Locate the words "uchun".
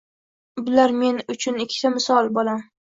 1.37-1.63